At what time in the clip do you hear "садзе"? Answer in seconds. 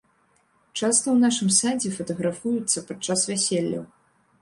1.59-1.93